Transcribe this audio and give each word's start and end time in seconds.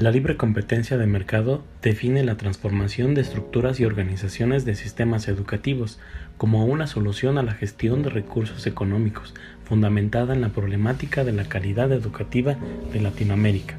La 0.00 0.10
libre 0.10 0.38
competencia 0.38 0.96
de 0.96 1.06
mercado 1.06 1.62
define 1.82 2.24
la 2.24 2.38
transformación 2.38 3.12
de 3.12 3.20
estructuras 3.20 3.80
y 3.80 3.84
organizaciones 3.84 4.64
de 4.64 4.74
sistemas 4.74 5.28
educativos 5.28 6.00
como 6.38 6.64
una 6.64 6.86
solución 6.86 7.36
a 7.36 7.42
la 7.42 7.52
gestión 7.52 8.02
de 8.02 8.08
recursos 8.08 8.66
económicos 8.66 9.34
fundamentada 9.62 10.32
en 10.32 10.40
la 10.40 10.48
problemática 10.48 11.22
de 11.22 11.32
la 11.32 11.44
calidad 11.44 11.92
educativa 11.92 12.56
de 12.94 13.00
Latinoamérica. 13.02 13.76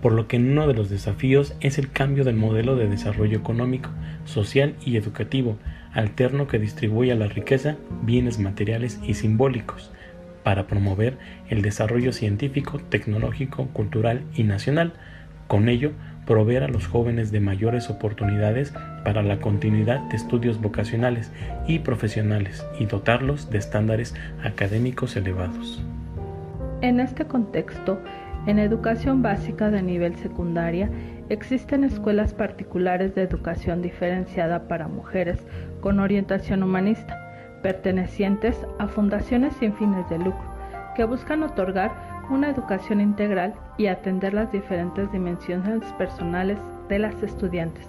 Por 0.00 0.12
lo 0.12 0.28
que 0.28 0.38
uno 0.38 0.66
de 0.66 0.72
los 0.72 0.88
desafíos 0.88 1.52
es 1.60 1.76
el 1.76 1.90
cambio 1.90 2.24
del 2.24 2.36
modelo 2.36 2.74
de 2.76 2.88
desarrollo 2.88 3.36
económico, 3.36 3.90
social 4.24 4.76
y 4.82 4.96
educativo 4.96 5.58
alterno 5.92 6.46
que 6.46 6.58
distribuya 6.58 7.14
la 7.16 7.26
riqueza, 7.26 7.76
bienes 8.00 8.38
materiales 8.38 8.98
y 9.02 9.12
simbólicos, 9.12 9.90
para 10.48 10.66
promover 10.66 11.18
el 11.50 11.60
desarrollo 11.60 12.10
científico, 12.10 12.80
tecnológico, 12.88 13.66
cultural 13.74 14.22
y 14.34 14.44
nacional, 14.44 14.94
con 15.46 15.68
ello, 15.68 15.92
proveer 16.24 16.62
a 16.62 16.68
los 16.68 16.86
jóvenes 16.86 17.30
de 17.30 17.38
mayores 17.38 17.90
oportunidades 17.90 18.72
para 19.04 19.22
la 19.22 19.40
continuidad 19.40 20.00
de 20.08 20.16
estudios 20.16 20.58
vocacionales 20.58 21.30
y 21.66 21.80
profesionales 21.80 22.66
y 22.80 22.86
dotarlos 22.86 23.50
de 23.50 23.58
estándares 23.58 24.14
académicos 24.42 25.16
elevados. 25.16 25.82
En 26.80 26.98
este 27.00 27.26
contexto, 27.26 28.00
en 28.46 28.58
educación 28.58 29.20
básica 29.20 29.70
de 29.70 29.82
nivel 29.82 30.16
secundaria 30.16 30.88
existen 31.28 31.84
escuelas 31.84 32.32
particulares 32.32 33.14
de 33.14 33.20
educación 33.20 33.82
diferenciada 33.82 34.66
para 34.66 34.88
mujeres 34.88 35.46
con 35.82 36.00
orientación 36.00 36.62
humanista, 36.62 37.17
pertenecientes 37.62 38.66
a 38.78 38.88
fundaciones 38.88 39.54
sin 39.56 39.74
fines 39.74 40.08
de 40.08 40.18
lucro, 40.18 40.44
que 40.94 41.04
buscan 41.04 41.42
otorgar 41.42 41.92
una 42.30 42.50
educación 42.50 43.00
integral 43.00 43.54
y 43.76 43.86
atender 43.86 44.34
las 44.34 44.52
diferentes 44.52 45.10
dimensiones 45.12 45.82
personales 45.94 46.58
de 46.88 46.98
las 46.98 47.22
estudiantes. 47.22 47.88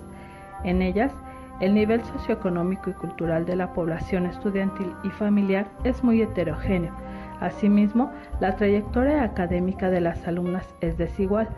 En 0.64 0.81
ellas, 0.81 1.12
el 1.59 1.73
nivel 1.73 2.03
socioeconómico 2.06 2.90
y 2.90 2.94
cultural 2.94 3.45
de 3.45 3.56
la 3.56 3.73
población 3.73 4.25
estudiantil 4.25 4.94
y 5.03 5.09
familiar 5.09 5.67
es 5.84 6.03
muy 6.03 6.22
heterogéneo. 6.22 6.94
Asimismo, 7.42 8.12
la 8.40 8.56
trayectoria 8.56 9.23
académica 9.23 9.90
de 9.90 10.02
las 10.02 10.25
alumnas 10.28 10.66
es 10.81 10.97
desigual, 10.97 11.50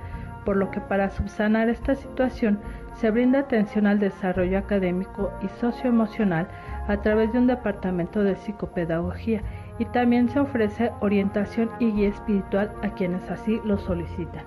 por 0.46 0.58
lo 0.58 0.72
que 0.72 0.82
para 0.82 1.10
subsanar 1.10 1.70
esta 1.70 1.96
situación 1.96 2.60
se 2.96 3.12
brinda 3.12 3.40
atención 3.40 3.88
al 3.88 4.00
desarrollo 4.00 4.58
académico 4.58 5.32
y 5.42 5.48
socioemocional 5.60 6.48
a 6.88 6.98
través 6.98 7.32
de 7.32 7.40
un 7.40 7.48
departamento 7.48 8.24
de 8.24 8.36
psicopedagogía 8.36 9.42
y 9.80 9.86
también 9.86 10.30
se 10.30 10.40
ofrece 10.40 10.92
orientación 11.00 11.70
y 11.80 11.92
guía 11.92 12.10
espiritual 12.10 12.72
a 12.84 12.90
quienes 12.94 13.30
así 13.30 13.62
lo 13.64 13.78
solicitan. 13.78 14.44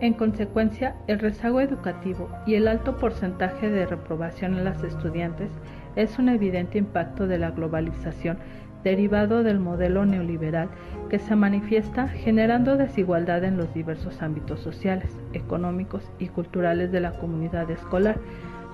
En 0.00 0.12
consecuencia, 0.12 0.96
el 1.06 1.20
rezago 1.20 1.60
educativo 1.60 2.28
y 2.46 2.56
el 2.56 2.68
alto 2.68 2.96
porcentaje 2.96 3.70
de 3.70 3.86
reprobación 3.86 4.58
en 4.58 4.64
las 4.64 4.82
estudiantes 4.82 5.50
es 5.96 6.18
un 6.18 6.28
evidente 6.28 6.78
impacto 6.78 7.26
de 7.26 7.38
la 7.38 7.52
globalización 7.52 8.38
derivado 8.84 9.42
del 9.42 9.58
modelo 9.58 10.04
neoliberal 10.04 10.68
que 11.08 11.18
se 11.18 11.34
manifiesta 11.34 12.06
generando 12.08 12.76
desigualdad 12.76 13.42
en 13.42 13.56
los 13.56 13.72
diversos 13.74 14.22
ámbitos 14.22 14.60
sociales, 14.60 15.10
económicos 15.32 16.08
y 16.18 16.28
culturales 16.28 16.92
de 16.92 17.00
la 17.00 17.12
comunidad 17.12 17.70
escolar, 17.70 18.18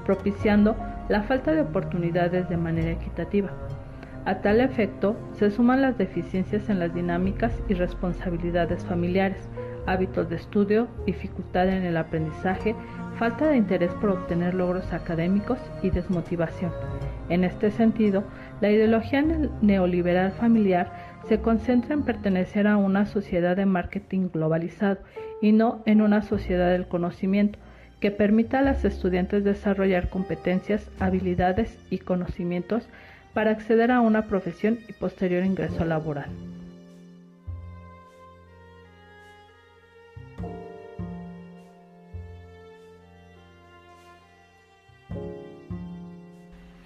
propiciando 0.04 0.76
la 1.08 1.22
falta 1.22 1.52
de 1.52 1.62
oportunidades 1.62 2.48
de 2.48 2.56
manera 2.56 2.90
equitativa, 2.90 3.50
a 4.26 4.42
tal 4.42 4.60
efecto, 4.60 5.16
se 5.32 5.50
suman 5.50 5.80
las 5.80 5.96
deficiencias 5.96 6.68
en 6.68 6.78
las 6.78 6.94
dinámicas 6.94 7.52
y 7.68 7.74
responsabilidades 7.74 8.84
familiares, 8.84 9.48
hábitos 9.86 10.28
de 10.28 10.36
estudio, 10.36 10.88
dificultad 11.06 11.68
en 11.68 11.84
el 11.84 11.96
aprendizaje, 11.96 12.74
falta 13.18 13.48
de 13.48 13.56
interés 13.56 13.92
por 13.94 14.10
obtener 14.10 14.54
logros 14.54 14.92
académicos 14.92 15.58
y 15.82 15.88
desmotivación. 15.88 16.70
En 17.30 17.44
este 17.44 17.70
sentido, 17.70 18.24
la 18.60 18.70
ideología 18.70 19.22
neoliberal 19.62 20.32
familiar 20.32 20.92
se 21.28 21.40
concentra 21.40 21.94
en 21.94 22.02
pertenecer 22.02 22.66
a 22.66 22.76
una 22.76 23.06
sociedad 23.06 23.56
de 23.56 23.66
marketing 23.66 24.28
globalizado 24.32 24.98
y 25.40 25.52
no 25.52 25.82
en 25.86 26.02
una 26.02 26.22
sociedad 26.22 26.70
del 26.70 26.88
conocimiento 26.88 27.58
que 28.00 28.10
permita 28.10 28.58
a 28.58 28.62
las 28.62 28.84
estudiantes 28.84 29.44
desarrollar 29.44 30.08
competencias, 30.08 30.90
habilidades 30.98 31.78
y 31.88 31.98
conocimientos 31.98 32.88
para 33.32 33.52
acceder 33.52 33.92
a 33.92 34.00
una 34.00 34.26
profesión 34.26 34.78
y 34.88 34.92
posterior 34.94 35.44
ingreso 35.44 35.84
laboral. 35.84 36.49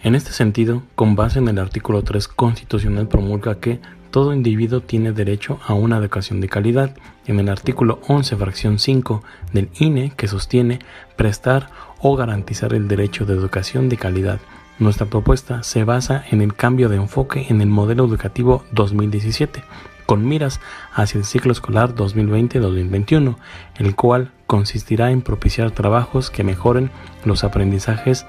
En 0.04 0.14
este 0.14 0.32
sentido, 0.32 0.82
con 0.96 1.16
base 1.16 1.38
en 1.38 1.48
el 1.48 1.58
artículo 1.58 2.02
3 2.02 2.28
constitucional 2.28 3.08
promulga 3.08 3.54
que 3.54 3.80
todo 4.10 4.34
individuo 4.34 4.80
tiene 4.82 5.12
derecho 5.12 5.58
a 5.66 5.72
una 5.72 5.96
educación 5.96 6.42
de 6.42 6.48
calidad, 6.50 6.94
en 7.24 7.40
el 7.40 7.48
artículo 7.48 8.00
11 8.06 8.36
fracción 8.36 8.78
5 8.78 9.22
del 9.54 9.70
INE 9.78 10.12
que 10.14 10.28
sostiene 10.28 10.80
prestar 11.16 11.70
o 12.00 12.16
garantizar 12.16 12.74
el 12.74 12.86
derecho 12.86 13.24
de 13.24 13.32
educación 13.32 13.88
de 13.88 13.96
calidad. 13.96 14.40
Nuestra 14.78 15.06
propuesta 15.06 15.62
se 15.62 15.84
basa 15.84 16.22
en 16.30 16.42
el 16.42 16.54
cambio 16.54 16.90
de 16.90 16.96
enfoque 16.96 17.46
en 17.48 17.62
el 17.62 17.68
modelo 17.68 18.04
educativo 18.04 18.62
2017, 18.72 19.64
con 20.04 20.28
miras 20.28 20.60
hacia 20.92 21.16
el 21.16 21.24
ciclo 21.24 21.50
escolar 21.50 21.94
2020-2021, 21.94 23.36
el 23.78 23.96
cual 23.96 24.32
consistirá 24.46 25.12
en 25.12 25.22
propiciar 25.22 25.70
trabajos 25.70 26.28
que 26.28 26.44
mejoren 26.44 26.90
los 27.24 27.42
aprendizajes 27.42 28.26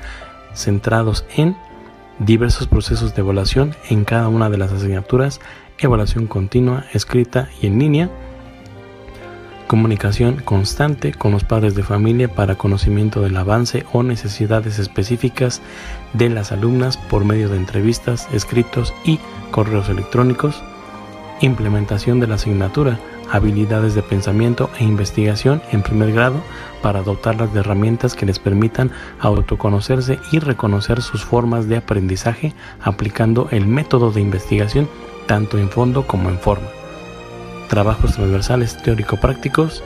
centrados 0.55 1.25
en 1.35 1.55
diversos 2.19 2.67
procesos 2.67 3.15
de 3.15 3.21
evaluación 3.21 3.75
en 3.89 4.05
cada 4.05 4.29
una 4.29 4.49
de 4.49 4.57
las 4.57 4.71
asignaturas, 4.71 5.41
evaluación 5.77 6.27
continua, 6.27 6.85
escrita 6.93 7.49
y 7.61 7.67
en 7.67 7.79
línea, 7.79 8.09
Comunicación 9.67 10.35
constante 10.45 11.11
con 11.11 11.31
los 11.31 11.43
padres 11.43 11.73
de 11.73 11.81
familia 11.81 12.27
para 12.27 12.53
conocimiento 12.53 13.21
del 13.21 13.35
avance 13.35 13.83
o 13.93 14.03
necesidades 14.03 14.77
específicas 14.77 15.59
de 16.13 16.29
las 16.29 16.51
alumnas 16.51 16.97
por 16.97 17.25
medio 17.25 17.49
de 17.49 17.57
entrevistas, 17.57 18.27
escritos 18.31 18.93
y 19.05 19.19
correos 19.49 19.89
electrónicos. 19.89 20.63
Implementación 21.41 22.19
de 22.19 22.27
la 22.27 22.35
asignatura 22.35 22.99
habilidades 23.31 23.95
de 23.95 24.03
pensamiento 24.03 24.69
e 24.79 24.83
investigación 24.83 25.61
en 25.71 25.81
primer 25.81 26.11
grado 26.11 26.41
para 26.81 27.01
dotarlas 27.01 27.53
de 27.53 27.61
herramientas 27.61 28.15
que 28.15 28.25
les 28.25 28.39
permitan 28.39 28.91
autoconocerse 29.19 30.19
y 30.31 30.39
reconocer 30.39 31.01
sus 31.01 31.23
formas 31.23 31.67
de 31.67 31.77
aprendizaje 31.77 32.53
aplicando 32.81 33.47
el 33.51 33.67
método 33.67 34.11
de 34.11 34.21
investigación 34.21 34.87
tanto 35.25 35.57
en 35.57 35.69
fondo 35.69 36.05
como 36.05 36.29
en 36.29 36.37
forma. 36.37 36.67
Trabajos 37.67 38.13
transversales 38.13 38.77
teórico-prácticos, 38.77 39.83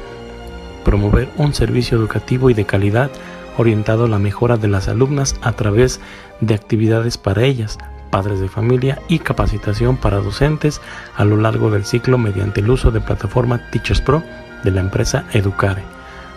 promover 0.84 1.30
un 1.38 1.54
servicio 1.54 1.98
educativo 1.98 2.50
y 2.50 2.54
de 2.54 2.66
calidad 2.66 3.10
orientado 3.58 4.06
a 4.06 4.10
la 4.10 4.20
mejora 4.20 4.58
de 4.58 4.68
las 4.68 4.88
alumnas 4.88 5.36
a 5.42 5.54
través 5.54 6.02
de 6.42 6.56
actividades 6.56 7.18
para 7.18 7.44
ellas, 7.44 7.78
padres 8.10 8.40
de 8.40 8.50
familia 8.50 9.02
y 9.08 9.20
capacitación 9.20 9.98
para 9.98 10.18
docentes 10.18 10.82
a 11.16 11.26
lo 11.26 11.38
largo 11.38 11.70
del 11.72 11.86
ciclo 11.86 12.18
mediante 12.18 12.62
el 12.62 12.70
uso 12.70 12.92
de 12.92 13.02
plataforma 13.02 13.70
Teachers 13.72 14.02
Pro 14.02 14.24
de 14.64 14.72
la 14.72 14.82
empresa 14.82 15.26
Educare. 15.34 15.84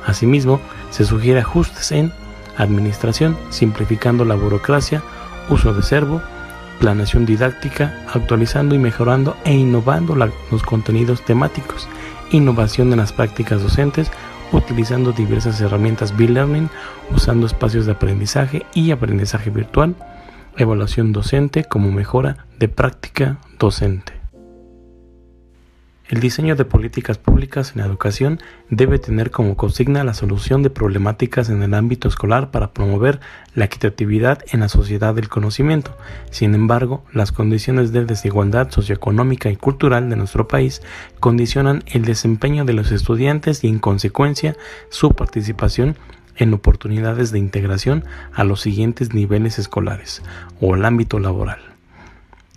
Asimismo, 0.06 0.60
se 0.90 1.04
sugiere 1.04 1.40
ajustes 1.40 1.92
en 1.92 2.12
administración, 2.58 3.36
simplificando 3.50 4.24
la 4.24 4.34
burocracia, 4.34 5.02
uso 5.48 5.72
de 5.72 5.82
servo, 5.82 6.22
planeación 6.78 7.24
didáctica, 7.24 7.94
actualizando 8.12 8.74
y 8.74 8.78
mejorando 8.78 9.36
e 9.44 9.54
innovando 9.54 10.16
los 10.16 10.62
contenidos 10.62 11.24
temáticos, 11.24 11.88
innovación 12.30 12.92
en 12.92 12.98
las 12.98 13.12
prácticas 13.12 13.62
docentes, 13.62 14.10
utilizando 14.52 15.12
diversas 15.12 15.60
herramientas 15.60 16.16
B-Learning, 16.16 16.68
usando 17.14 17.46
espacios 17.46 17.86
de 17.86 17.92
aprendizaje 17.92 18.66
y 18.74 18.90
aprendizaje 18.90 19.50
virtual, 19.50 19.94
evaluación 20.56 21.12
docente 21.12 21.64
como 21.64 21.90
mejora 21.90 22.46
de 22.58 22.68
práctica 22.68 23.38
docente. 23.58 24.22
El 26.12 26.20
diseño 26.20 26.56
de 26.56 26.66
políticas 26.66 27.16
públicas 27.16 27.72
en 27.72 27.80
la 27.80 27.86
educación 27.86 28.38
debe 28.68 28.98
tener 28.98 29.30
como 29.30 29.56
consigna 29.56 30.04
la 30.04 30.12
solución 30.12 30.62
de 30.62 30.68
problemáticas 30.68 31.48
en 31.48 31.62
el 31.62 31.72
ámbito 31.72 32.06
escolar 32.06 32.50
para 32.50 32.74
promover 32.74 33.18
la 33.54 33.64
equitatividad 33.64 34.40
en 34.52 34.60
la 34.60 34.68
sociedad 34.68 35.14
del 35.14 35.30
conocimiento. 35.30 35.96
Sin 36.30 36.54
embargo, 36.54 37.02
las 37.14 37.32
condiciones 37.32 37.92
de 37.92 38.04
desigualdad 38.04 38.70
socioeconómica 38.70 39.48
y 39.48 39.56
cultural 39.56 40.10
de 40.10 40.16
nuestro 40.16 40.48
país 40.48 40.82
condicionan 41.18 41.82
el 41.86 42.04
desempeño 42.04 42.66
de 42.66 42.74
los 42.74 42.92
estudiantes 42.92 43.64
y 43.64 43.68
en 43.68 43.78
consecuencia 43.78 44.54
su 44.90 45.12
participación 45.12 45.96
en 46.36 46.54
oportunidades 46.54 47.32
de 47.32 47.38
integración 47.38 48.04
a 48.32 48.44
los 48.44 48.60
siguientes 48.60 49.14
niveles 49.14 49.58
escolares 49.58 50.22
o 50.60 50.74
al 50.74 50.84
ámbito 50.84 51.18
laboral. 51.18 51.60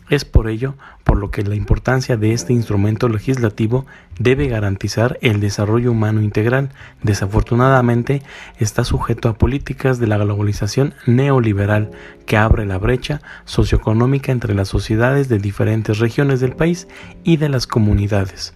Es 0.10 0.24
por 0.24 0.50
ello 0.50 0.76
por 1.04 1.18
lo 1.18 1.32
que 1.32 1.44
la 1.44 1.56
importancia 1.56 2.16
de 2.16 2.34
este 2.34 2.54
instrumento 2.54 3.10
legislativo 3.10 3.88
debe 4.20 4.48
garantizar 4.48 5.18
el 5.22 5.40
desarrollo 5.40 5.92
humano 5.92 6.22
integral. 6.22 6.70
Desafortunadamente, 7.02 8.22
está 8.60 8.84
sujeto 8.84 9.30
a 9.30 9.38
políticas 9.38 9.98
de 9.98 10.08
la 10.08 10.18
globalización 10.18 10.94
neoliberal 11.08 11.90
que 12.28 12.38
abre 12.38 12.68
la 12.68 12.78
brecha 12.78 13.22
socioeconómica 13.46 14.32
entre 14.32 14.54
las 14.54 14.68
sociedades 14.68 15.28
de 15.28 15.40
diferentes 15.40 15.98
regiones 15.98 16.40
del 16.40 16.56
país 16.56 16.88
y 17.24 17.38
de 17.38 17.50
las 17.50 17.66
comunidades. 17.66 18.54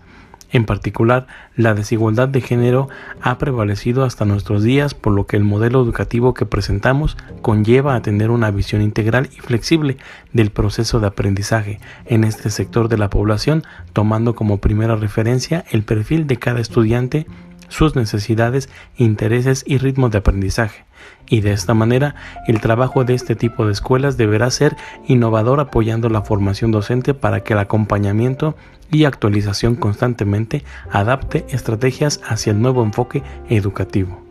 En 0.52 0.66
particular, 0.66 1.28
la 1.56 1.74
desigualdad 1.74 2.28
de 2.28 2.42
género 2.42 2.90
ha 3.22 3.38
prevalecido 3.38 4.04
hasta 4.04 4.26
nuestros 4.26 4.64
días, 4.64 4.94
por 4.94 5.14
lo 5.14 5.28
que 5.28 5.38
el 5.38 5.44
modelo 5.44 5.82
educativo 5.82 6.34
que 6.34 6.46
presentamos 6.46 7.18
conlleva 7.42 7.96
a 7.96 8.02
tener 8.02 8.32
una 8.32 8.50
visión 8.50 8.82
integral 8.82 9.30
y 9.36 9.40
flexible 9.42 9.98
del 10.34 10.50
proceso 10.50 11.00
de 11.00 11.08
aprendizaje 11.08 11.80
en 12.06 12.24
este 12.24 12.50
sector 12.50 12.90
de 12.90 12.98
la 12.98 13.10
población, 13.10 13.64
tomando 13.94 14.36
como 14.36 14.58
primera 14.58 14.96
referencia 14.96 15.66
el 15.72 15.84
perfil 15.84 16.26
de 16.26 16.38
cada 16.38 16.60
estudiante 16.60 17.28
sus 17.70 17.96
necesidades, 17.96 18.70
intereses 18.98 19.64
y 19.66 19.78
ritmo 19.78 20.10
de 20.10 20.20
aprendizaje. 20.20 20.86
Y 21.28 21.42
de 21.42 21.54
esta 21.54 21.74
manera, 21.74 22.16
el 22.48 22.60
trabajo 22.60 23.06
de 23.06 23.14
este 23.14 23.36
tipo 23.36 23.66
de 23.66 23.72
escuelas 23.72 24.18
deberá 24.18 24.50
ser 24.52 24.76
innovador 25.08 25.60
apoyando 25.60 26.10
la 26.10 26.22
formación 26.22 26.72
docente 26.72 27.14
para 27.14 27.42
que 27.42 27.54
el 27.54 27.60
acompañamiento 27.60 28.56
y 28.92 29.06
actualización 29.06 29.76
constantemente 29.76 30.64
adapte 30.92 31.46
estrategias 31.50 32.20
hacia 32.28 32.52
el 32.52 32.62
nuevo 32.62 32.84
enfoque 32.84 33.24
educativo. 33.50 34.29